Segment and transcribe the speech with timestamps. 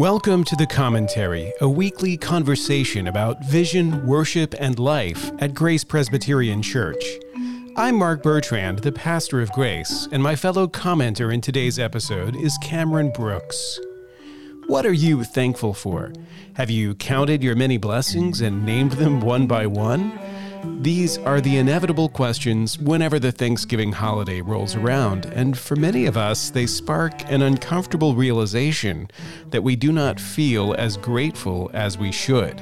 [0.00, 6.62] Welcome to The Commentary, a weekly conversation about vision, worship, and life at Grace Presbyterian
[6.62, 7.04] Church.
[7.76, 12.56] I'm Mark Bertrand, the pastor of Grace, and my fellow commenter in today's episode is
[12.62, 13.78] Cameron Brooks.
[14.68, 16.14] What are you thankful for?
[16.54, 20.18] Have you counted your many blessings and named them one by one?
[20.64, 26.16] These are the inevitable questions whenever the Thanksgiving holiday rolls around, and for many of
[26.16, 29.10] us, they spark an uncomfortable realization
[29.50, 32.60] that we do not feel as grateful as we should.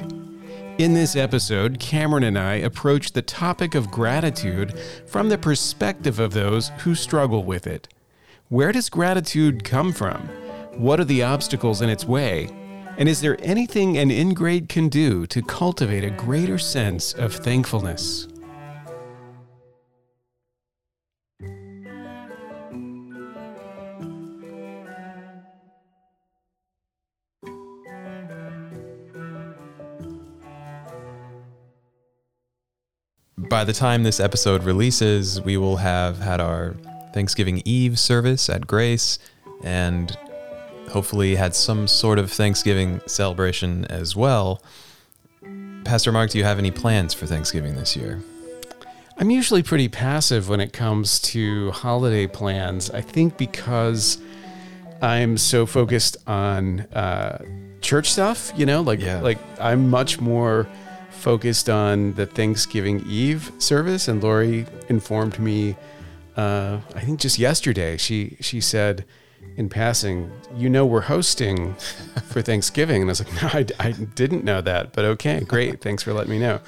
[0.78, 6.32] In this episode, Cameron and I approach the topic of gratitude from the perspective of
[6.32, 7.88] those who struggle with it.
[8.48, 10.28] Where does gratitude come from?
[10.76, 12.48] What are the obstacles in its way?
[12.98, 18.26] And is there anything an ingrate can do to cultivate a greater sense of thankfulness?
[33.48, 36.74] By the time this episode releases, we will have had our
[37.14, 39.20] Thanksgiving Eve service at Grace
[39.62, 40.18] and
[40.90, 44.62] hopefully had some sort of Thanksgiving celebration as well.
[45.84, 48.20] Pastor Mark, do you have any plans for Thanksgiving this year?
[49.16, 52.90] I'm usually pretty passive when it comes to holiday plans.
[52.90, 54.18] I think because
[55.02, 57.44] I'm so focused on uh,
[57.80, 59.20] church stuff, you know, like Yeah.
[59.20, 60.68] like I'm much more
[61.10, 64.06] focused on the Thanksgiving Eve service.
[64.08, 65.74] And Lori informed me,
[66.36, 69.04] uh, I think just yesterday, she she said
[69.56, 71.74] in passing, you know, we're hosting
[72.28, 75.80] for Thanksgiving, and I was like, no, I, I didn't know that, but okay, great,
[75.82, 76.60] thanks for letting me know.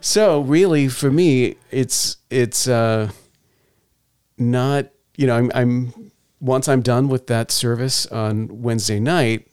[0.00, 3.10] So really, for me, it's it's uh,
[4.36, 9.48] not you know I'm I'm once I'm done with that service on Wednesday night,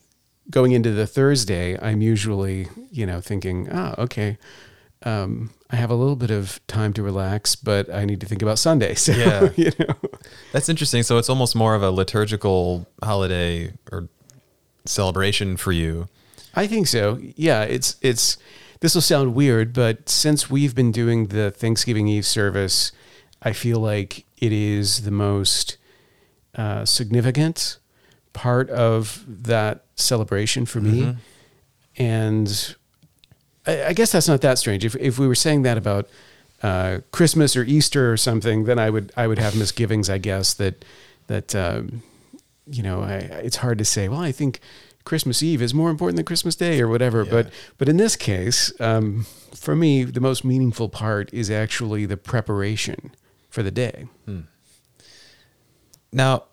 [0.50, 4.38] going into the Thursday, I'm usually you know thinking, oh okay,
[5.02, 8.42] um, I have a little bit of time to relax, but I need to think
[8.42, 8.94] about Sunday.
[9.06, 9.50] So Yeah.
[9.56, 9.94] you know,
[10.52, 11.02] That's interesting.
[11.02, 14.08] So it's almost more of a liturgical holiday or
[14.84, 16.08] celebration for you.
[16.54, 17.18] I think so.
[17.36, 18.38] Yeah, it's it's
[18.80, 22.92] this will sound weird, but since we've been doing the Thanksgiving Eve service,
[23.42, 25.76] I feel like it is the most
[26.54, 27.78] uh, significant
[28.32, 31.16] part of that celebration for me.
[31.96, 32.76] And
[33.66, 34.84] I, I guess that's not that strange.
[34.84, 36.08] If if we were saying that about
[36.62, 40.08] uh, Christmas or Easter or something, then I would I would have misgivings.
[40.08, 40.84] I guess that
[41.26, 42.02] that um,
[42.66, 44.08] you know I, it's hard to say.
[44.08, 44.60] Well, I think
[45.04, 47.24] Christmas Eve is more important than Christmas Day or whatever.
[47.24, 52.16] But but in this case, um, for me, the most meaningful part is actually the
[52.16, 53.14] preparation
[53.48, 54.06] for the day.
[56.12, 56.44] Now,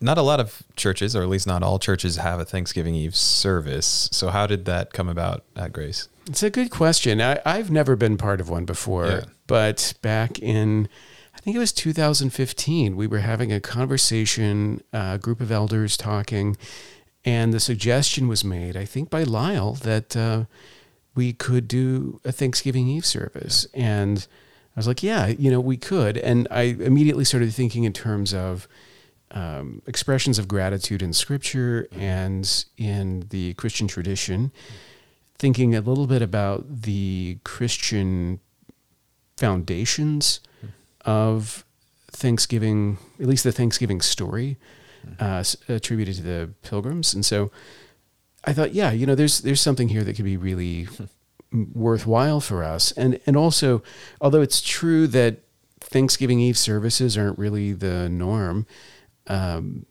[0.00, 3.16] not a lot of churches, or at least not all churches, have a Thanksgiving Eve
[3.16, 4.08] service.
[4.12, 6.08] So how did that come about at Grace?
[6.26, 7.20] It's a good question.
[7.22, 9.20] I, I've never been part of one before, Yeah.
[9.46, 10.88] but back in,
[11.34, 16.56] I think it was 2015, we were having a conversation, a group of elders talking,
[17.24, 20.44] and the suggestion was made, I think by Lyle, that uh,
[21.14, 23.66] we could do a Thanksgiving Eve service.
[23.74, 24.26] And
[24.76, 26.16] I was like, yeah, you know, we could.
[26.18, 28.68] And I immediately started thinking in terms of
[29.32, 34.52] um, expressions of gratitude in scripture and in the Christian tradition
[35.38, 38.40] thinking a little bit about the Christian
[39.36, 40.40] foundations
[41.04, 41.64] of
[42.10, 44.56] Thanksgiving, at least the Thanksgiving story
[45.20, 47.12] uh, attributed to the pilgrims.
[47.14, 47.50] And so
[48.44, 50.88] I thought, yeah, you know, there's there's something here that could be really
[51.74, 52.92] worthwhile for us.
[52.92, 53.82] And and also,
[54.20, 55.40] although it's true that
[55.80, 58.66] Thanksgiving Eve services aren't really the norm,
[59.26, 59.86] um,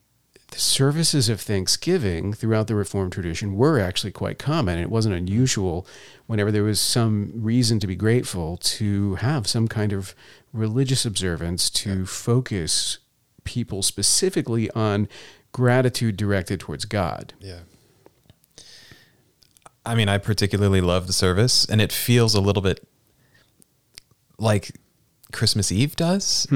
[0.51, 4.79] the services of Thanksgiving throughout the Reformed tradition were actually quite common.
[4.79, 5.85] It wasn't unusual
[6.27, 10.15] whenever there was some reason to be grateful to have some kind of
[10.53, 12.99] religious observance to focus
[13.43, 15.07] people specifically on
[15.51, 17.33] gratitude directed towards God.
[17.39, 17.59] Yeah.
[19.85, 22.87] I mean, I particularly love the service, and it feels a little bit
[24.37, 24.71] like
[25.31, 26.47] Christmas Eve does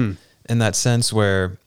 [0.48, 1.58] in that sense where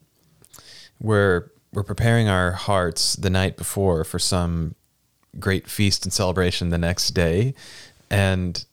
[1.03, 4.73] we're we're preparing our hearts the night before for some
[5.39, 7.53] great feast and celebration the next day.
[8.09, 8.65] And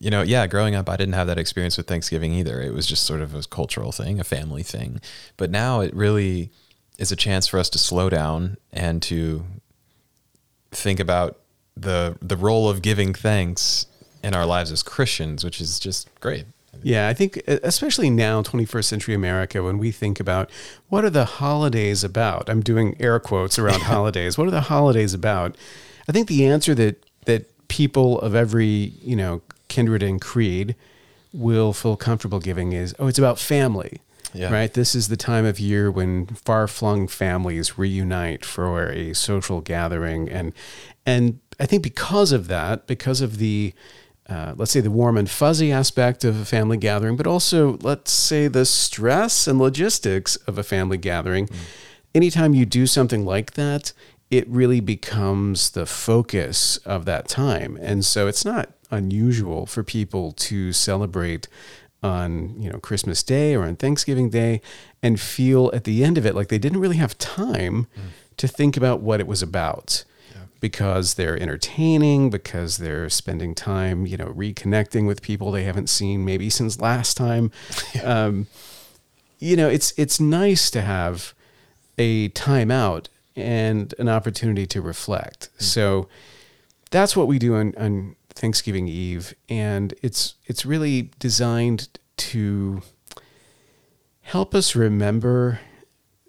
[0.00, 2.60] you know, yeah, growing up I didn't have that experience with Thanksgiving either.
[2.60, 5.00] It was just sort of a cultural thing, a family thing.
[5.36, 6.50] But now it really
[6.98, 9.44] is a chance for us to slow down and to
[10.70, 11.38] think about
[11.76, 13.86] the the role of giving thanks
[14.22, 16.44] in our lives as Christians, which is just great.
[16.82, 20.50] Yeah, I think especially now, 21st century America, when we think about
[20.88, 22.48] what are the holidays about?
[22.48, 24.38] I'm doing air quotes around holidays.
[24.38, 25.56] What are the holidays about?
[26.08, 30.74] I think the answer that that people of every you know kindred and creed
[31.32, 34.00] will feel comfortable giving is, oh, it's about family.
[34.34, 34.52] Yeah.
[34.52, 34.72] Right.
[34.72, 40.52] This is the time of year when far-flung families reunite for a social gathering, and
[41.06, 43.72] and I think because of that, because of the
[44.28, 48.10] uh, let's say the warm and fuzzy aspect of a family gathering, but also let's
[48.10, 51.46] say the stress and logistics of a family gathering.
[51.46, 51.56] Mm.
[52.14, 53.92] Anytime you do something like that,
[54.30, 57.78] it really becomes the focus of that time.
[57.80, 61.48] And so it's not unusual for people to celebrate
[62.02, 64.60] on you know Christmas Day or on Thanksgiving Day
[65.02, 68.36] and feel at the end of it like they didn't really have time mm.
[68.36, 70.04] to think about what it was about.
[70.60, 76.24] Because they're entertaining because they're spending time you know reconnecting with people they haven't seen
[76.24, 77.50] maybe since last time
[78.04, 78.46] um,
[79.38, 81.34] you know it's it's nice to have
[81.96, 85.62] a time out and an opportunity to reflect mm.
[85.62, 86.08] so
[86.90, 92.82] that's what we do on, on Thanksgiving Eve, and it's it's really designed to
[94.22, 95.60] help us remember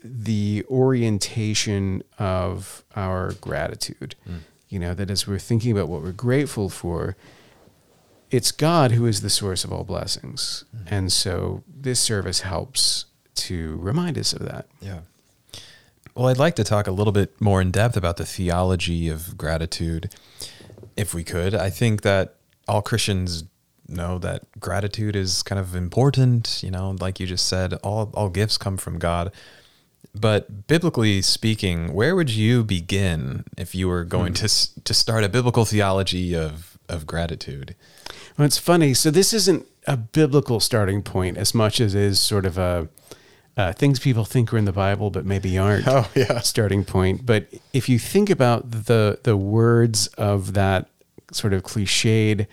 [0.04, 4.16] the orientation of our gratitude.
[4.28, 4.40] Mm.
[4.70, 7.16] You know, that as we're thinking about what we're grateful for,
[8.30, 10.66] it's God who is the source of all blessings.
[10.76, 10.92] Mm.
[10.92, 13.06] And so this service helps
[13.36, 14.68] to remind us of that.
[14.80, 15.00] Yeah.
[16.16, 19.38] Well, I'd like to talk a little bit more in depth about the theology of
[19.38, 20.14] gratitude
[20.98, 21.56] if we could.
[21.56, 22.36] I think that
[22.68, 23.46] all Christians
[23.88, 26.62] know that gratitude is kind of important.
[26.62, 29.32] You know, like you just said, all all gifts come from God.
[30.16, 34.46] But biblically speaking, where would you begin if you were going hmm.
[34.46, 37.76] to to start a biblical theology of of gratitude?
[38.38, 38.94] Well, it's funny.
[38.94, 42.90] So this isn't a biblical starting point as much as is sort of a
[43.60, 45.86] uh, things people think are in the Bible, but maybe aren't.
[45.88, 46.40] Oh, yeah.
[46.40, 47.26] Starting point.
[47.26, 50.88] But if you think about the the words of that
[51.32, 52.48] sort of cliched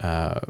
[0.00, 0.40] uh,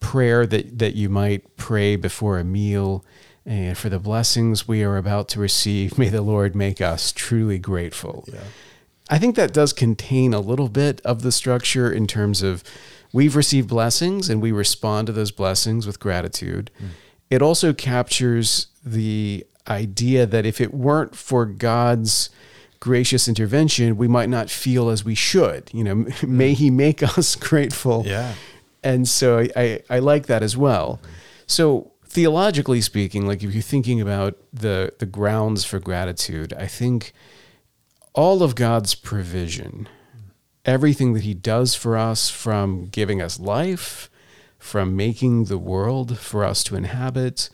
[0.00, 3.04] prayer that that you might pray before a meal,
[3.46, 7.58] and for the blessings we are about to receive, may the Lord make us truly
[7.58, 8.24] grateful.
[8.26, 8.40] Yeah.
[9.10, 12.64] I think that does contain a little bit of the structure in terms of
[13.12, 16.70] we've received blessings and we respond to those blessings with gratitude.
[16.82, 16.88] Mm.
[17.28, 22.30] It also captures the idea that if it weren't for God's
[22.80, 25.70] gracious intervention, we might not feel as we should.
[25.72, 28.04] You know, may He make us grateful.
[28.06, 28.34] Yeah.
[28.82, 31.00] And so I, I, I like that as well.
[31.46, 37.12] So theologically speaking, like if you're thinking about the the grounds for gratitude, I think
[38.14, 39.88] all of God's provision,
[40.64, 44.08] everything that He does for us, from giving us life,
[44.58, 47.50] from making the world for us to inhabit,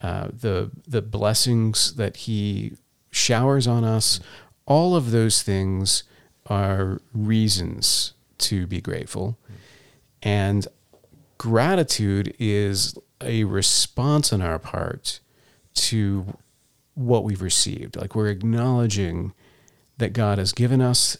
[0.00, 2.76] uh, the the blessings that He
[3.10, 4.20] showers on us,
[4.66, 6.04] all of those things
[6.46, 9.36] are reasons to be grateful,
[10.22, 10.68] and
[11.38, 15.20] gratitude is a response on our part
[15.74, 16.36] to
[16.94, 17.96] what we've received.
[17.96, 19.32] Like we're acknowledging
[19.98, 21.16] that God has given us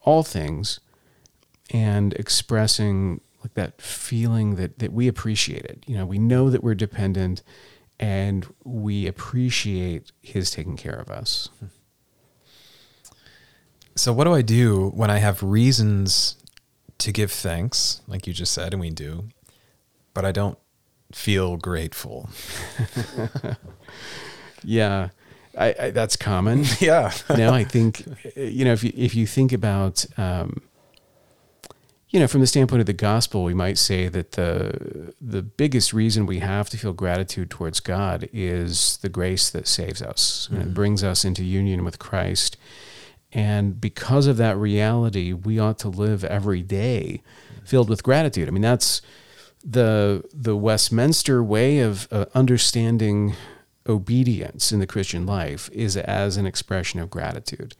[0.00, 0.80] all things
[1.70, 5.84] and expressing like that feeling that that we appreciate it.
[5.86, 7.42] You know, we know that we're dependent
[7.98, 11.48] and we appreciate his taking care of us.
[13.94, 16.36] So what do I do when I have reasons
[16.98, 19.28] to give thanks, like you just said and we do,
[20.14, 20.58] but I don't
[21.14, 22.30] feel grateful?
[24.64, 25.10] yeah.
[25.56, 26.64] I, I, that's common.
[26.80, 27.12] Yeah.
[27.36, 28.04] no, I think
[28.36, 30.62] you know if you if you think about um,
[32.12, 35.94] you know, from the standpoint of the gospel, we might say that the the biggest
[35.94, 40.60] reason we have to feel gratitude towards God is the grace that saves us mm-hmm.
[40.60, 42.58] and it brings us into union with Christ.
[43.32, 47.22] And because of that reality, we ought to live every day
[47.64, 48.46] filled with gratitude.
[48.46, 49.00] I mean, that's
[49.64, 53.34] the the Westminster way of uh, understanding
[53.88, 57.74] obedience in the Christian life is as an expression of gratitude.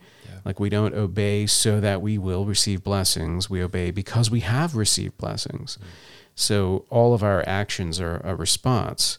[0.45, 3.49] Like we don't obey so that we will receive blessings.
[3.49, 5.79] We obey because we have received blessings.
[5.81, 5.87] Mm.
[6.35, 9.19] So all of our actions are a response.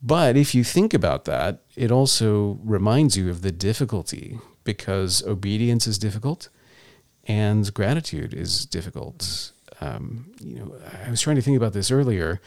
[0.00, 5.86] But if you think about that, it also reminds you of the difficulty because obedience
[5.86, 6.48] is difficult
[7.26, 9.52] and gratitude is difficult.
[9.80, 10.74] Um, you know,
[11.06, 12.40] I was trying to think about this earlier,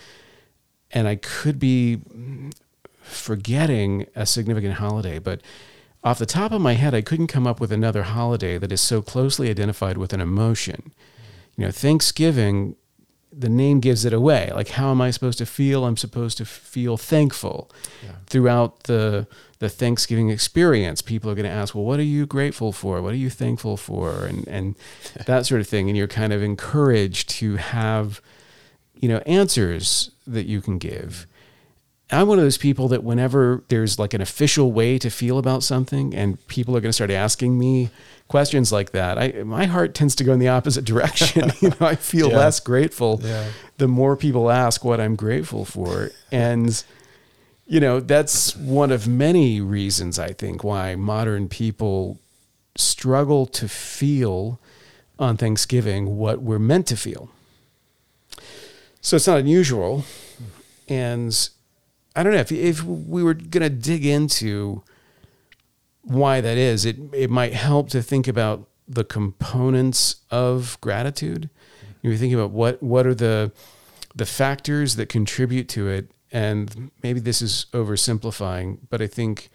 [0.91, 2.01] and I could be
[3.01, 5.41] forgetting a significant holiday, but
[6.03, 8.81] off the top of my head, I couldn't come up with another holiday that is
[8.81, 10.93] so closely identified with an emotion.
[11.55, 12.75] You know, Thanksgiving
[13.31, 14.51] the name gives it away.
[14.53, 15.85] Like, how am I supposed to feel?
[15.85, 17.69] I'm supposed to feel thankful
[18.03, 18.11] Yeah.
[18.27, 19.27] throughout the
[19.59, 21.03] the Thanksgiving experience.
[21.03, 22.99] People are going to ask, "Well, what are you grateful for?
[23.01, 24.75] What are you thankful for?" and and
[25.27, 25.87] that sort of thing.
[25.87, 28.21] And you're kind of encouraged to have,
[28.95, 31.25] you know, answers that you can give.
[32.11, 35.63] I'm one of those people that whenever there's like an official way to feel about
[35.63, 37.89] something, and people are going to start asking me
[38.27, 41.51] questions like that, I my heart tends to go in the opposite direction.
[41.61, 42.37] you know, I feel Yeah.
[42.37, 43.45] less grateful Yeah.
[43.77, 46.11] the more people ask what I'm grateful for.
[46.31, 46.83] And,
[47.67, 52.19] you know, that's one of many reasons I think why modern people
[52.75, 54.59] struggle to feel
[55.19, 57.29] on Thanksgiving what we're meant to feel.
[59.01, 60.03] So it's not unusual.
[60.87, 61.49] And
[62.15, 64.83] I don't know if, if we were going to dig into
[66.03, 71.49] why that is, it, it might help to think about the components of gratitude.
[72.01, 73.51] You're thinking about what, what are the,
[74.15, 76.11] the factors that contribute to it.
[76.31, 79.49] And maybe this is oversimplifying, but I think,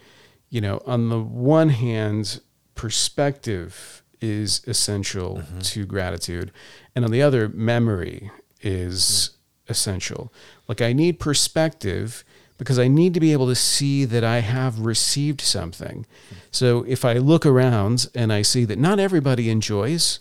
[0.49, 2.41] you know, on the one hand,
[2.75, 5.59] perspective is essential mm-hmm.
[5.59, 6.53] to gratitude.
[6.95, 8.31] And on the other, memory
[8.63, 9.31] is
[9.67, 9.71] mm.
[9.71, 10.33] essential.
[10.69, 12.25] Like I need perspective
[12.59, 16.07] because I need to be able to see that I have received something.
[16.51, 20.21] So if I look around and I see that not everybody enjoys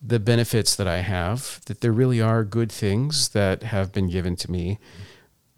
[0.00, 4.36] the benefits that I have, that there really are good things that have been given
[4.36, 4.78] to me.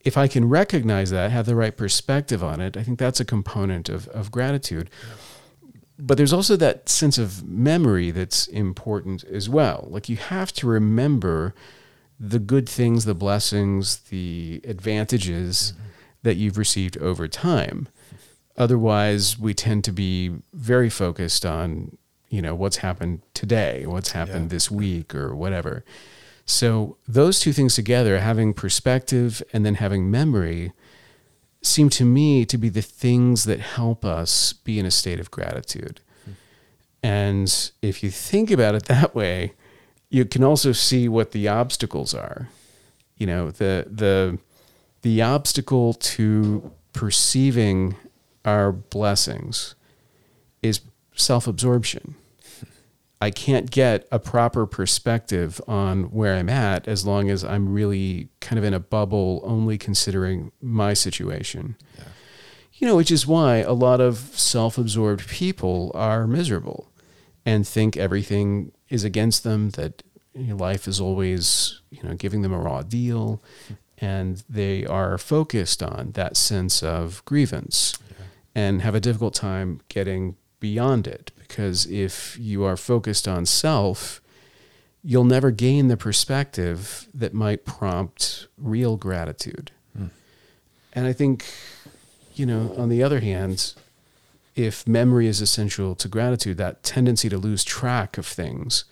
[0.00, 3.24] If I can recognize that, have the right perspective on it, I think that's a
[3.24, 4.88] component of, of gratitude.
[5.98, 9.88] But there's also that sense of memory that's important as well.
[9.90, 11.54] Like you have to remember
[12.20, 15.87] the good things, the blessings, the advantages mm-hmm.
[16.28, 17.88] That you've received over time.
[18.58, 21.96] Otherwise, we tend to be very focused on,
[22.28, 24.56] you know, what's happened today, what's happened Yeah.
[24.56, 25.84] this week, or whatever.
[26.44, 30.72] So those two things together, having perspective and then having memory,
[31.62, 35.30] seem to me to be the things that help us be in a state of
[35.30, 36.00] gratitude.
[37.02, 39.52] And if you think about it that way,
[40.10, 42.48] you can also see what the obstacles are.
[43.16, 44.38] You know, the the
[45.02, 47.96] the obstacle to perceiving
[48.44, 49.74] our blessings
[50.62, 50.80] is
[51.14, 52.14] self-absorption.
[53.20, 58.28] I can't get a proper perspective on where I'm at as long as I'm really
[58.40, 61.76] kind of in a bubble, only considering my situation.
[62.74, 66.92] You know, which is why a lot of self absorbed people are miserable
[67.44, 72.42] and think everything is against them, that you know, life is always, you know, giving
[72.42, 73.42] them a raw deal.
[74.00, 77.98] And they are focused on that sense of grievance
[78.54, 81.32] and have a difficult time getting beyond it.
[81.36, 84.20] Because if you are focused on self,
[85.02, 89.72] you'll never gain the perspective that might prompt real gratitude.
[90.92, 91.44] And I think,
[92.34, 93.74] you know, on the other hand,
[94.56, 98.84] if memory is essential to gratitude, that tendency to lose track of things,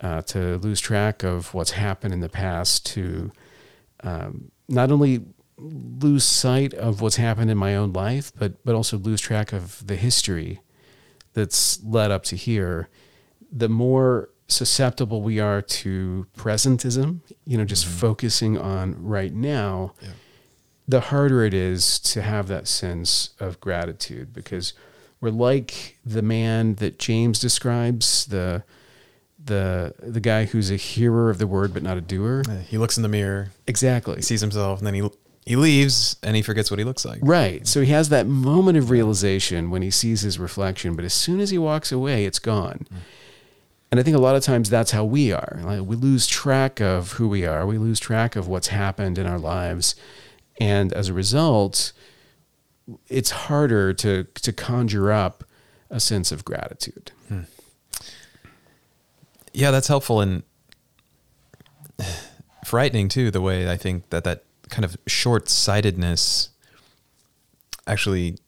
[0.00, 3.30] uh, to lose track of what's happened in the past, to
[4.02, 5.24] um, not only
[5.58, 9.86] lose sight of what's happened in my own life, but but also lose track of
[9.86, 10.60] the history
[11.34, 12.88] that's led up to here.
[13.50, 20.08] The more susceptible we are to presentism, you know, just focusing on right now, Yeah.
[20.86, 24.72] the harder it is to have that sense of gratitude because
[25.20, 28.62] we're like the man that James describes, the
[29.48, 32.42] the the guy who's a hearer of the word but not a doer.
[32.48, 34.16] Uh, He looks in the mirror, Exactly.
[34.16, 35.08] he sees himself, and then he
[35.44, 37.20] he leaves, and he forgets what he looks like.
[37.22, 37.66] Right.
[37.66, 41.40] So he has that moment of realization when he sees his reflection, but as soon
[41.40, 42.86] as he walks away, it's gone.
[43.90, 45.58] And I think a lot of times that's how we are.
[45.64, 47.66] Like we lose track of who we are.
[47.66, 49.96] We lose track of what's happened in our lives.
[50.60, 51.92] And as a result,
[53.08, 55.44] it's harder to to conjure up
[55.88, 57.12] a sense of gratitude.
[59.52, 60.42] Yeah, that's helpful and
[62.64, 63.30] frightening too.
[63.30, 66.50] The way I think that that kind of short sightedness
[67.86, 68.38] actually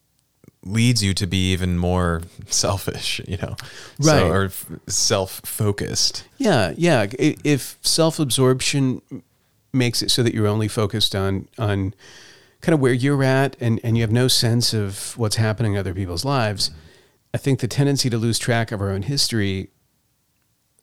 [0.62, 3.56] leads you to be even more selfish, you know,
[3.98, 4.20] Right.
[4.20, 4.50] So, or
[4.88, 6.24] self focused.
[6.38, 7.06] Yeah, yeah.
[7.18, 9.02] If self-absorption
[9.72, 11.94] makes it so that you're only focused on on
[12.60, 15.78] kind of where you're at and, and you have no sense of what's happening in
[15.78, 16.70] other people's lives,
[17.32, 19.70] I think the tendency to lose track of our own history,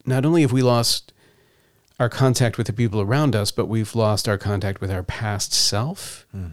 [0.07, 1.13] not only have we lost
[1.99, 5.53] our contact with the people around us, but we've lost our contact with our past
[5.53, 6.25] self.
[6.31, 6.47] Hmm.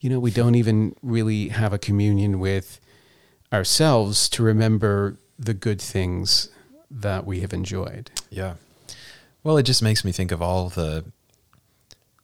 [0.00, 2.80] You know, we don't even really have a communion with
[3.52, 6.48] ourselves to remember the good things
[6.90, 8.10] that we have enjoyed.
[8.30, 8.54] Yeah.
[9.42, 11.04] Well, it just makes me think of all the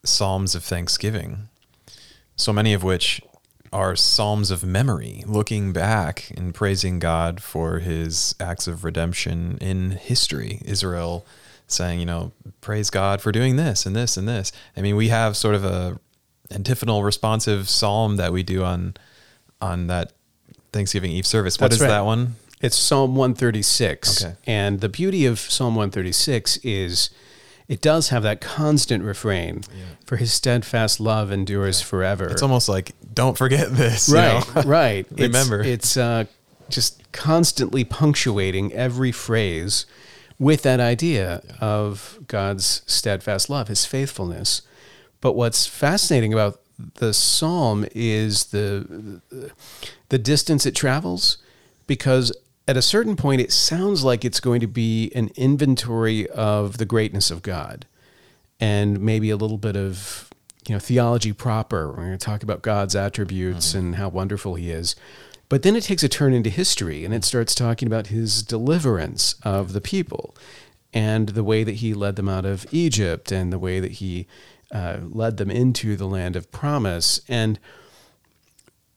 [0.05, 1.49] psalms of thanksgiving,
[2.37, 3.21] so many of which
[3.73, 9.93] are psalms of memory, looking back and praising God for his acts of redemption in
[9.93, 10.61] history.
[10.65, 11.27] Israel
[11.67, 14.53] saying, you know, praise God for doing this and this and this.
[14.77, 15.99] I mean, we have sort of a
[16.51, 18.95] antiphonal responsive psalm that we do on
[19.61, 20.13] on that
[20.73, 21.59] Thanksgiving Eve service.
[21.59, 21.89] What That's is right.
[21.89, 22.37] that one?
[22.61, 24.25] It's Psalm 136.
[24.25, 24.35] Okay.
[24.47, 27.11] And the beauty of Psalm 136 is
[27.73, 29.63] it does have that constant refrain
[30.05, 32.27] for his steadfast love endures forever.
[32.29, 34.11] It's almost like don't forget this.
[34.11, 34.63] you right, know?
[34.67, 35.07] right.
[35.11, 35.63] Remember.
[35.63, 36.27] It's, uh,
[36.69, 39.87] just constantly punctuating every phrase
[40.39, 44.61] with that idea of God's steadfast love, his faithfulness.
[45.23, 46.61] But what's fascinating about
[46.97, 49.23] the psalm is the
[50.11, 51.39] the distance it travels
[51.87, 52.33] because
[52.67, 56.85] at a certain point it sounds like it's going to be an inventory of the
[56.85, 57.87] greatness of God
[58.61, 60.31] and maybe a little bit of
[60.69, 61.89] you know theology proper.
[61.89, 64.95] We're going to talk about God's attributes and how wonderful he is.
[65.49, 69.35] But then it takes a turn into history and it starts talking about his deliverance
[69.43, 70.35] of the people
[70.95, 74.27] and the way that he led them out of Egypt and the way that he
[74.73, 77.21] uh, led them into the land of promise.
[77.29, 77.59] And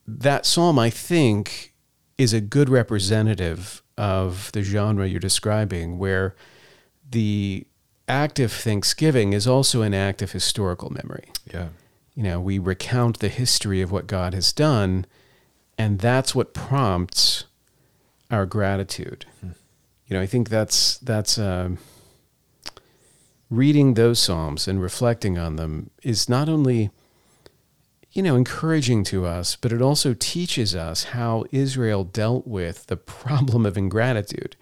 [0.07, 1.73] that psalm, I think,
[2.17, 6.35] is a good representative of the genre you're describing, where
[7.09, 7.65] the
[8.07, 11.29] act of thanksgiving is also an act of historical memory.
[11.51, 11.69] Yeah.
[12.13, 15.05] You know, we recount the history of what God has done,
[15.77, 17.45] and that's what prompts
[18.31, 19.25] our gratitude.
[19.43, 21.77] You know, I think that's that's um
[23.49, 26.89] reading those psalms and reflecting on them is not only
[28.15, 32.95] you know, encouraging to us, but it also teaches us how Israel dealt with the
[32.95, 34.55] problem of ingratitude.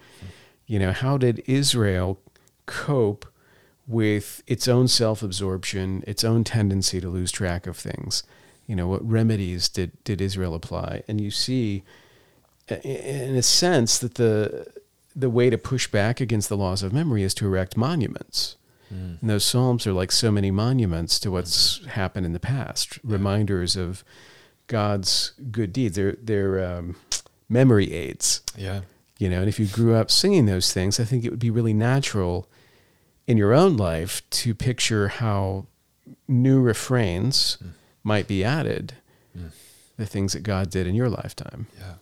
[0.66, 2.20] You know, how did Israel
[2.66, 3.24] cope
[3.86, 8.24] with its own self absorption, its own tendency to lose track of things?
[8.66, 11.04] You know, what remedies did, did Israel apply?
[11.06, 11.84] And you see,
[12.68, 14.66] in a sense, that the,
[15.14, 18.56] the way to push back against the laws of memory is to erect monuments.
[19.20, 23.76] And those psalms are like so many monuments to what's happened in the past, reminders
[23.76, 24.04] of
[24.66, 25.96] God's good deeds.
[25.96, 26.96] They're they're um,
[27.48, 28.82] memory aids, Yeah.
[29.18, 29.40] you know.
[29.40, 32.48] And if you grew up singing those things, I think it would be really natural
[33.26, 35.66] in your own life to picture how
[36.28, 37.70] new refrains mm.
[38.02, 38.94] might be added,
[39.36, 39.50] mm.
[39.96, 41.66] the things that God did in your lifetime.
[41.78, 41.94] Yeah.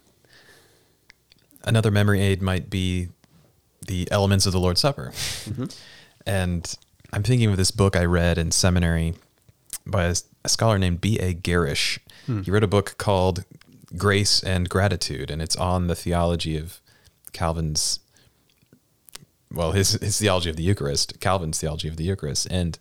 [1.64, 3.08] Another memory aid might be
[3.86, 5.12] the elements of the Lord's Supper.
[5.14, 5.64] Mm-hmm.
[6.26, 6.72] And
[7.12, 9.14] I'm thinking of this book I read in seminary
[9.86, 11.34] by a, a scholar named B.A.
[11.34, 11.98] Gerrish.
[12.26, 12.42] Hmm.
[12.42, 13.44] He wrote a book called
[13.96, 16.80] Grace and Gratitude, and it's on the theology of
[17.32, 18.00] Calvin's,
[19.52, 22.46] well, his, his theology of the Eucharist, Calvin's theology of the Eucharist.
[22.50, 22.78] And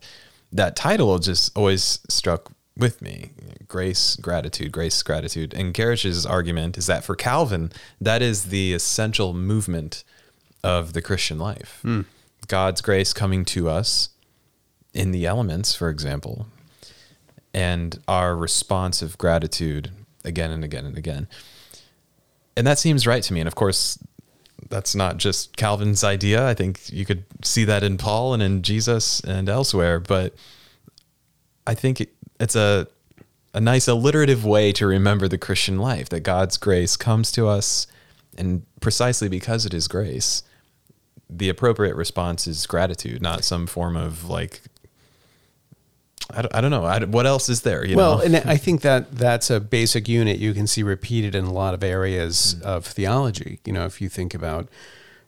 [0.52, 3.32] that title just always struck with me
[3.68, 5.54] grace, gratitude, grace, gratitude.
[5.54, 10.04] And Gerrish's argument is that for Calvin, that is the essential movement
[10.62, 11.80] of the Christian life.
[11.82, 12.02] Hmm.
[12.48, 14.10] God's grace coming to us
[14.94, 16.46] in the elements, for example,
[17.54, 19.90] and our response of gratitude
[20.24, 21.28] again and again and again.
[22.56, 23.40] And that seems right to me.
[23.40, 23.98] And of course,
[24.68, 26.46] that's not just Calvin's idea.
[26.46, 29.98] I think you could see that in Paul and in Jesus and elsewhere.
[30.00, 30.34] But
[31.66, 32.86] I think it, it's a
[33.54, 37.86] a nice alliterative way to remember the Christian life that God's grace comes to us,
[38.38, 40.42] and precisely because it is grace,
[41.38, 44.62] the appropriate response is gratitude, not some form of like.
[46.34, 46.84] I don't, I don't know.
[46.84, 47.84] I, what else is there?
[47.84, 48.24] You well, know?
[48.24, 51.74] and I think that that's a basic unit you can see repeated in a lot
[51.74, 52.62] of areas mm.
[52.62, 53.58] of theology.
[53.66, 54.68] You know, if you think about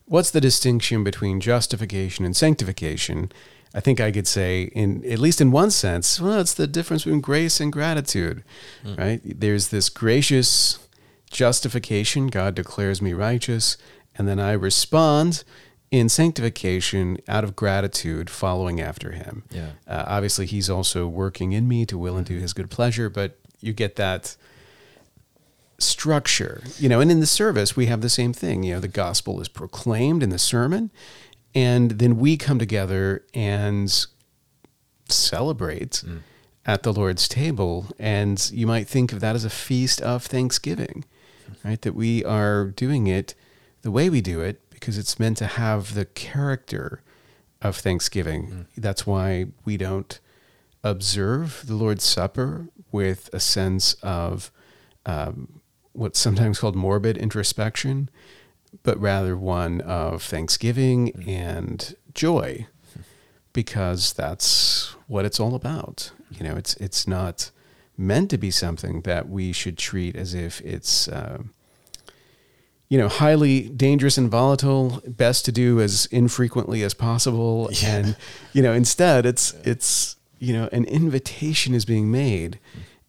[0.06, 3.32] what's the distinction between justification and sanctification,
[3.74, 7.04] I think I could say, in at least in one sense, well, it's the difference
[7.04, 8.44] between grace and gratitude,
[8.84, 8.96] mm.
[8.96, 9.20] right?
[9.24, 10.78] There's this gracious
[11.30, 13.76] justification; God declares me righteous,
[14.16, 15.42] and then I respond
[15.94, 19.44] in sanctification out of gratitude, following after Him.
[19.50, 19.70] Yeah.
[19.87, 22.42] Uh, obviously, He's also working in me to will and do mm-hmm.
[22.42, 24.37] His good pleasure, but you get that
[25.78, 27.00] structure, you know.
[27.00, 28.64] And in the service, we have the same thing.
[28.64, 30.90] You know, the gospel is proclaimed in the sermon,
[31.54, 34.07] and then we come together and
[35.09, 36.22] celebrate mm.
[36.66, 37.87] at the Lord's table.
[38.00, 41.04] And you might think of that as a feast of thanksgiving,
[41.46, 41.68] hmm.
[41.68, 41.80] right?
[41.83, 43.37] That we are doing it
[43.83, 47.00] the way we do it because it's meant to have the character
[47.62, 48.66] of thanksgiving.
[48.76, 50.20] That's why we don't
[50.82, 54.50] observe the Lord's Supper with a sense of
[55.06, 55.60] um,
[55.92, 58.10] what's sometimes called morbid introspection,
[58.82, 62.66] but rather one of thanksgiving and joy.
[63.54, 66.10] because that's what it's all about.
[66.30, 67.50] You know, it's it's not
[67.96, 71.08] meant to be something that we should treat as if it's.
[71.08, 71.44] Uh,
[72.88, 75.03] you know, highly dangerous and volatile.
[75.07, 77.97] Best to do as infrequently as possible, Yeah.
[77.97, 78.16] and
[78.53, 82.59] you know, instead, it's it's you know, an invitation is being made,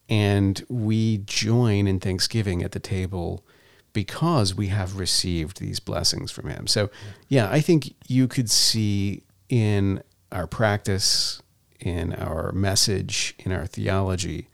[0.09, 3.43] and we join in Thanksgiving at the table
[3.91, 6.67] because we have received these blessings from Him.
[6.67, 6.89] So,
[7.27, 11.41] yeah, I think you could see in our practice,
[11.79, 14.47] in our message, in our theology,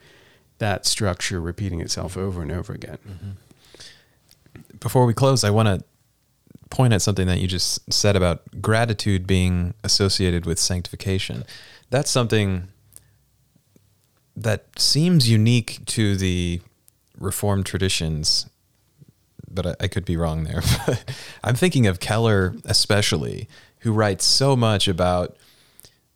[0.60, 2.98] that structure repeating itself over and over again.
[3.08, 3.30] Mm-hmm.
[4.82, 5.86] Before we close, I want to
[6.70, 11.46] point at something that you just said about gratitude being associated with sanctification.
[11.92, 12.70] That's something
[14.36, 16.62] that seems unique to the
[17.20, 18.50] Reformed traditions,
[19.48, 20.64] but I, I could be wrong there.
[21.44, 23.48] I'm thinking of Keller, especially,
[23.82, 25.38] who writes so much about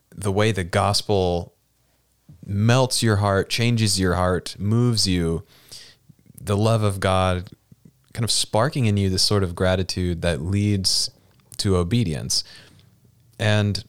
[0.10, 1.54] the way the gospel
[2.44, 5.44] melts your heart, changes your heart, moves you,
[6.42, 7.50] the love of God
[8.16, 11.12] kind of sparking in you this sort of gratitude that leads
[11.58, 12.44] to obedience.
[13.38, 13.84] And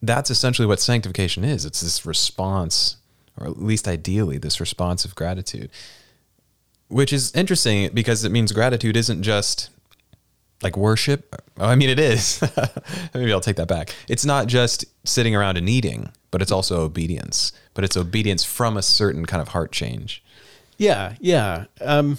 [0.00, 2.96] that's essentially what sanctification is it's this response,
[3.36, 5.70] or at least ideally, this response of gratitude,
[6.88, 9.70] which is interesting because it means gratitude isn't just
[10.62, 11.34] like worship.
[11.58, 12.40] Oh, I mean, it is.
[13.14, 13.94] Maybe I'll take that back.
[14.08, 17.52] It's not just sitting around and eating, but it's also obedience.
[17.74, 20.22] But it's obedience from a certain kind of heart change.
[20.78, 21.64] Yeah, yeah.
[21.80, 22.18] Um,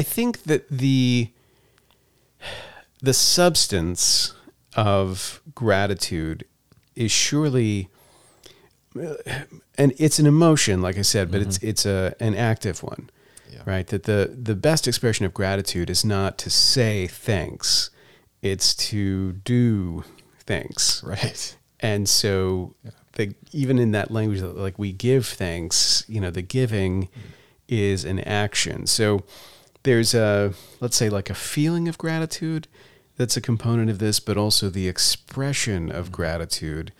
[0.00, 1.28] I think that the
[3.02, 4.34] the substance
[4.74, 6.46] of gratitude
[6.94, 7.90] is surely,
[9.76, 11.68] and it's an emotion, like I said, but it's mm-hmm.
[11.68, 13.10] it's a an active one,
[13.52, 13.60] Yeah.
[13.66, 13.86] right?
[13.86, 17.90] That the the best expression of gratitude is not to say thanks,
[18.40, 20.04] it's to do
[20.46, 21.56] thanks, Right.
[21.78, 22.74] and so
[23.16, 27.08] the, even in that language like we give thanks you know the giving mm.
[27.68, 29.24] is an action so
[29.82, 32.68] there's a let's say like a feeling of gratitude
[33.16, 36.14] that's a component of this but also the expression of mm-hmm.
[36.14, 36.92] gratitude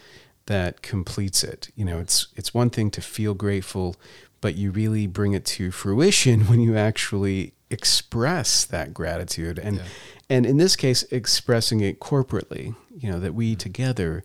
[0.47, 1.71] that completes it.
[1.75, 3.97] You know it's it's one thing to feel grateful
[4.41, 9.83] but you really bring it to fruition when you actually express that gratitude and Yeah.
[10.29, 12.75] and in this case expressing it corporately.
[12.97, 13.59] You know that we mm-hmm.
[13.59, 14.25] together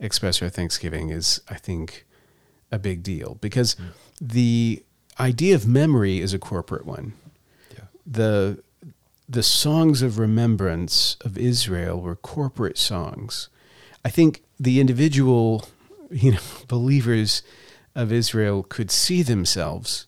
[0.00, 2.04] express our thanksgiving is i think
[2.72, 3.84] a big deal because mm.
[4.20, 4.82] the
[5.18, 7.14] idea of memory is a corporate one.
[8.06, 8.62] The
[9.28, 13.48] the songs of remembrance of Israel were corporate songs.
[14.04, 15.66] I think the individual,
[16.10, 16.38] you know,
[16.68, 17.42] believers
[17.94, 20.06] of Israel could see themselves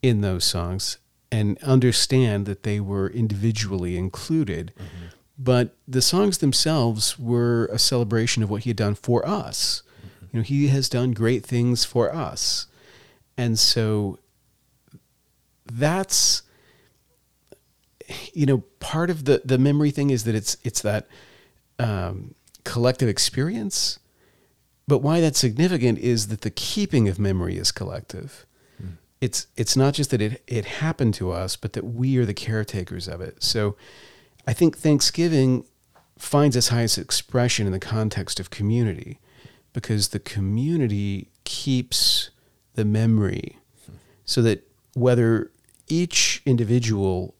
[0.00, 0.98] in those songs
[1.30, 4.72] and understand that they were individually included.
[4.76, 5.06] Mm-hmm.
[5.38, 9.82] But the songs themselves were a celebration of what he had done for us.
[9.98, 10.26] Mm-hmm.
[10.32, 12.66] You know, he has done great things for us.
[13.36, 14.18] And so
[15.64, 16.42] that's
[18.32, 21.06] you know part of the the memory thing is that it's it's that
[21.78, 23.98] um, collective experience.
[24.88, 28.46] But why that's significant is that the keeping of memory is collective.
[29.20, 32.34] It's it's not just that it it happened to us but that we are the
[32.34, 33.42] caretakers of it.
[33.42, 33.76] So
[34.46, 35.64] i think thanksgiving
[36.18, 39.18] finds its highest expression in the context of community
[39.72, 42.30] because the community keeps
[42.74, 43.58] the memory
[44.24, 45.50] so that whether
[45.88, 47.34] each individual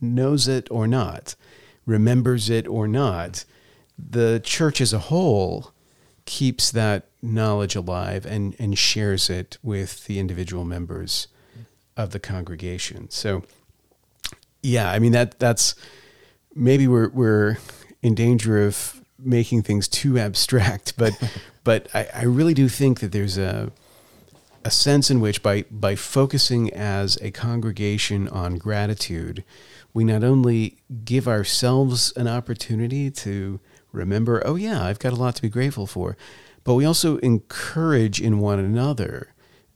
[0.00, 1.34] knows it or not,
[1.86, 3.44] remembers it or not,
[3.98, 5.72] the church as a whole
[6.24, 11.28] keeps that knowledge alive and, and shares it with the individual members
[11.96, 13.10] of the congregation.
[13.10, 13.42] So,
[14.62, 15.74] yeah, I mean that that's
[16.54, 17.58] maybe we're we're
[18.02, 21.12] in danger of making things too abstract, but
[21.64, 23.72] but I, I really do think that there's a
[24.64, 29.44] a sense in which by by focusing as a congregation on gratitude,
[29.94, 33.60] we not only give ourselves an opportunity to
[33.92, 36.16] remember, oh yeah, I've got a lot to be grateful for,
[36.64, 39.32] but we also encourage in one another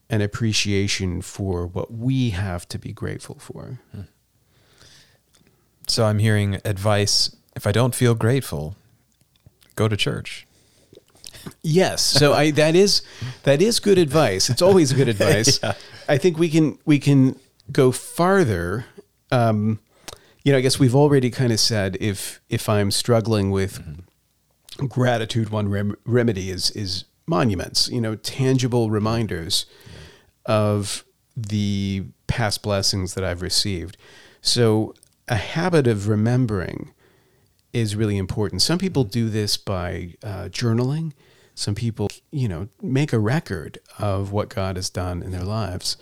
[0.09, 3.79] an appreciation for what we have to be grateful for.
[5.87, 8.75] So I'm hearing advice if I don't feel grateful,
[9.75, 10.47] go to church.
[11.61, 12.01] Yes.
[12.01, 13.01] So I that is
[13.43, 14.49] that is good advice.
[14.49, 15.59] It's always good advice.
[16.07, 17.39] I think we can we can
[17.71, 18.85] go farther.
[19.31, 19.79] Um,
[20.43, 23.81] you know, I guess we've already kind of said if if I'm struggling with
[24.87, 27.89] gratitude, one rem- remedy is is monuments.
[27.89, 29.65] You know, tangible reminders
[30.45, 31.03] of
[31.35, 33.97] the past blessings that I've received.
[34.41, 34.93] So
[35.27, 36.91] a habit of remembering
[37.71, 38.61] is really important.
[38.61, 41.13] Some people do this by uh, journaling.
[41.55, 45.97] Some people, you know, make a record of what God has done in their lives.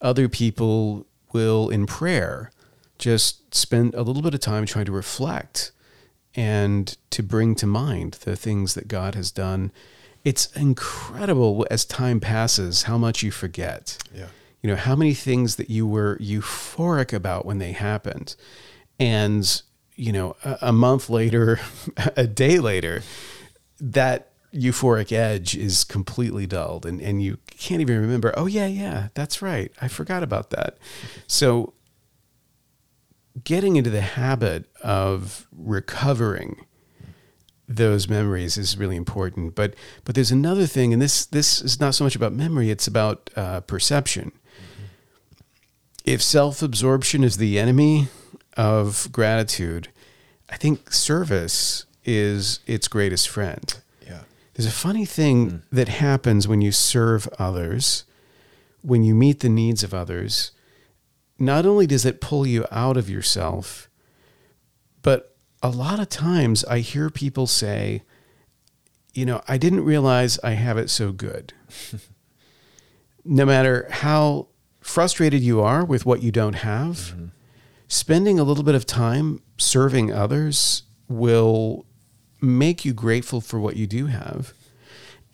[0.00, 2.50] Other people will, in prayer,
[2.98, 5.72] just spend a little bit of time trying to reflect
[6.34, 9.72] and to bring to mind the things that God has done.
[10.24, 13.98] It's incredible as time passes how much you forget.
[14.14, 14.26] Yeah.
[14.62, 18.34] You know, how many things that you were euphoric about when they happened.
[18.98, 19.62] And,
[19.94, 21.60] you know, a, a month later,
[22.16, 23.02] a day later,
[23.80, 29.08] that euphoric edge is completely dulled and, and you can't even remember, oh, yeah, yeah,
[29.14, 29.72] that's right.
[29.80, 30.78] I forgot about that.
[31.26, 31.74] So,
[33.44, 36.66] getting into the habit of recovering
[37.68, 39.54] those memories is really important.
[39.54, 42.86] But but there's another thing, and this this is not so much about memory; it's
[42.86, 44.32] about uh, perception.
[46.04, 48.08] If self-absorption is the enemy
[48.56, 49.88] of gratitude,
[50.48, 53.74] I think service is its greatest friend.
[54.58, 55.56] There's a funny thing hmm.
[55.70, 58.04] that happens when you serve others,
[58.82, 60.50] when you meet the needs of others.
[61.38, 63.88] Not only does it pull you out of yourself,
[65.00, 68.02] but a lot of times I hear people say,
[69.14, 71.52] you know, I didn't realize I have it so good.
[73.24, 74.48] no matter how
[74.80, 77.26] frustrated you are with what you don't have, mm-hmm.
[77.86, 81.86] spending a little bit of time serving others will
[82.40, 84.52] make you grateful for what you do have.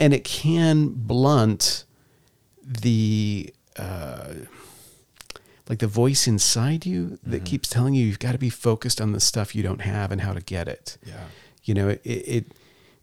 [0.00, 1.84] And it can blunt
[2.64, 4.34] the uh,
[5.68, 9.12] like the voice inside you that keeps telling you you've got to be focused on
[9.12, 10.98] the stuff you don't have and how to get it.
[11.04, 11.24] Yeah.
[11.62, 12.44] You know, it, it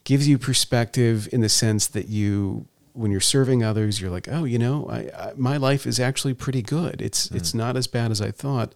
[0.03, 4.43] gives you perspective in the sense that you, when you're serving others, you're like, oh,
[4.43, 7.01] you know, I, I, my life is actually pretty good.
[7.01, 8.73] It's it's not as bad as I thought.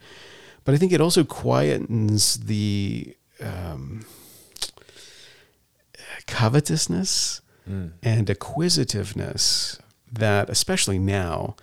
[0.63, 4.05] But I think it also quietens the um,
[6.27, 7.91] covetousness mm.
[8.01, 9.79] and acquisitiveness
[10.11, 11.55] that, especially now,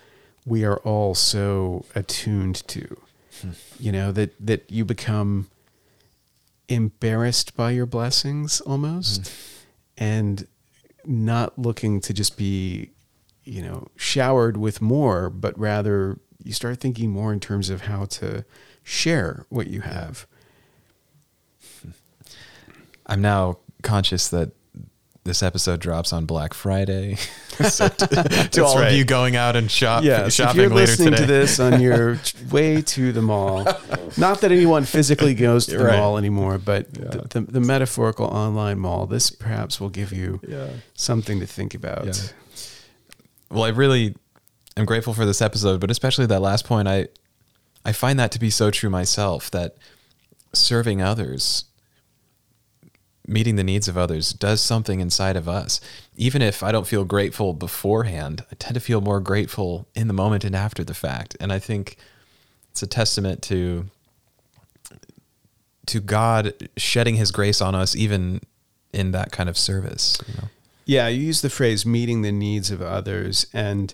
[0.45, 2.97] we are all so attuned to.
[3.41, 3.51] Hmm.
[3.79, 5.49] You know that that you become
[6.69, 10.05] embarrassed by your blessings almost, hmm.
[10.05, 10.47] and
[11.05, 12.91] not looking to just be,
[13.45, 18.05] you know, showered with more, but rather you start thinking more in terms of how
[18.05, 18.45] to
[18.83, 20.27] share what you have.
[21.83, 21.91] Hmm.
[23.07, 24.53] I'm now conscious that
[25.25, 27.15] this episode drops on Black Friday.
[27.69, 28.07] so to,
[28.51, 28.89] to all right.
[28.89, 31.21] of you going out and shop, Yes, if shopping you're later listening today.
[31.21, 32.19] to this on your
[32.51, 33.65] way to the mall,
[34.17, 35.97] not that anyone physically goes to the Right.
[35.99, 40.71] mall anymore, but the, the, the metaphorical online mall, this perhaps will give you Yeah.
[40.95, 42.07] something to think about.
[42.07, 42.13] Yeah.
[43.51, 44.17] Well, I really
[44.77, 46.89] am grateful for this episode, but especially that last point.
[46.89, 47.09] I
[47.85, 49.77] I find that to be so true myself that
[50.53, 51.65] serving others,
[53.27, 55.81] meeting the needs of others, does something inside of us.
[56.17, 60.15] Even if I don't feel grateful beforehand, I tend to feel more grateful in the
[60.15, 61.37] moment and after the fact.
[61.41, 61.97] And I think
[62.71, 63.87] it's a testament to
[65.87, 68.41] to God shedding His grace on us, even
[68.93, 70.17] in that kind of service.
[70.29, 70.49] You know?
[70.85, 73.47] Yeah, you use the phrase meeting the needs of others.
[73.53, 73.93] And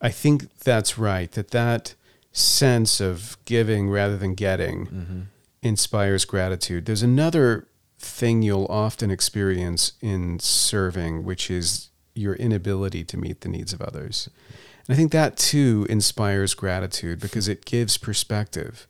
[0.00, 1.94] I think that's right, that that
[2.32, 5.20] sense of giving rather than getting mm-hmm.
[5.62, 6.86] inspires gratitude.
[6.86, 7.66] There's another
[8.02, 13.80] thing you'll often experience in serving, which is your inability to meet the needs of
[13.80, 14.28] others.
[14.86, 18.86] And I think that too inspires gratitude because it gives perspective,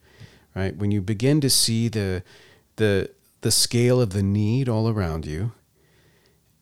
[0.55, 0.77] right?
[0.77, 2.23] When you begin to see the
[2.77, 3.11] the
[3.43, 5.53] the scale of the need all around you,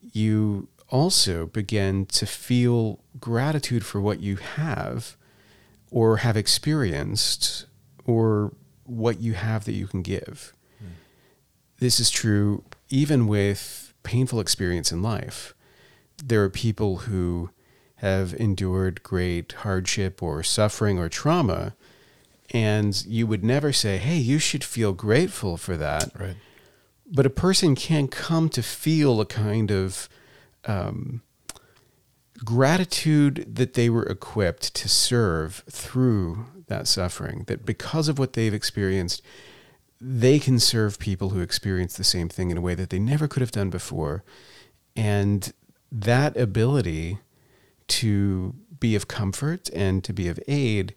[0.01, 5.17] you also begin to feel gratitude for what you have
[5.91, 7.67] or have experienced
[8.05, 8.53] or
[8.85, 10.53] what you have that you can give.
[11.81, 15.55] This is true even with painful experience in life.
[16.25, 17.51] There are people who
[17.97, 21.75] have endured great hardship or suffering or trauma,
[22.51, 26.37] and you would never say, Hey, you should feel grateful for that Right.
[27.11, 30.09] but a person can come to feel a kind of
[30.67, 31.23] um,
[32.45, 37.45] gratitude that they were equipped to serve through that suffering.
[37.47, 39.23] That because of what they've experienced,
[40.01, 43.29] they can serve people who experience the same thing in a way that they never
[43.29, 44.25] could have done before.
[44.97, 45.53] And
[45.93, 47.19] that ability
[47.89, 50.95] to be of comfort and to be of aid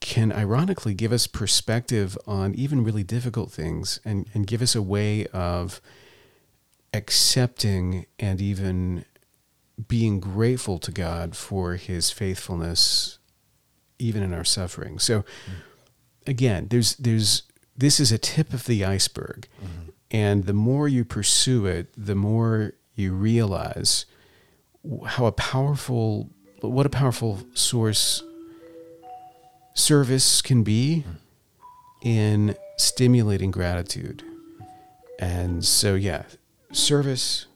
[0.00, 4.82] can ironically give us perspective on even really difficult things and, and give us a
[4.82, 5.80] way of
[6.94, 9.04] accepting and even
[9.88, 13.18] being grateful to God for his faithfulness
[13.98, 14.98] even in our suffering.
[14.98, 15.24] So mm.
[16.26, 17.42] again, there's there's
[17.76, 19.48] this is a tip of the iceberg.
[19.58, 19.90] Mm-hmm.
[20.10, 24.06] And the more you pursue it, the more you realize
[25.06, 26.30] how a powerful,
[26.60, 28.22] what a powerful source
[29.74, 31.16] service can be mm.
[32.02, 34.22] in stimulating gratitude.
[35.18, 36.24] And so, yeah,
[36.72, 37.46] service,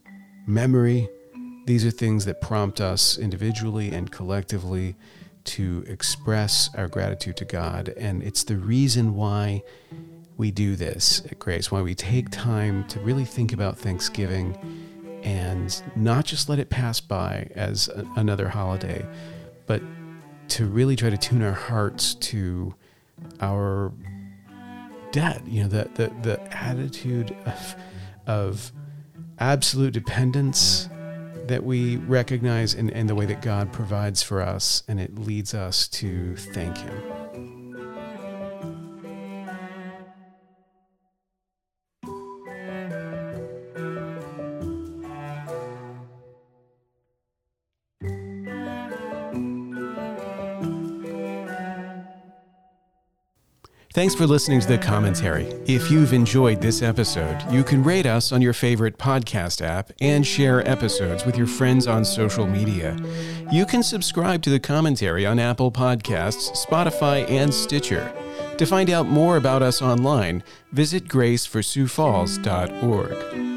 [0.46, 1.08] memory,
[1.66, 4.96] these are things that prompt us individually and collectively
[5.44, 7.88] to express our gratitude to God.
[7.96, 9.62] And it's the reason why
[10.36, 14.56] we do this at Grace, why we take time to really think about Thanksgiving
[15.22, 19.06] and not just let it pass by as a, another holiday,
[19.66, 19.82] but
[20.48, 22.74] to really try to tune our hearts to
[23.40, 23.92] our
[25.12, 27.76] debt, you know, the, the, the attitude of,
[28.26, 28.72] of
[29.38, 30.88] absolute dependence
[31.46, 35.54] that we recognize in, in the way that God provides for us, and it leads
[35.54, 37.13] us to thank Him.
[53.94, 55.44] Thanks for listening to the commentary.
[55.66, 60.26] If you've enjoyed this episode, you can rate us on your favorite podcast app and
[60.26, 62.96] share episodes with your friends on social media.
[63.52, 68.12] You can subscribe to the commentary on Apple Podcasts, Spotify, and Stitcher.
[68.58, 73.53] To find out more about us online, visit graceforsiouxfalls.org.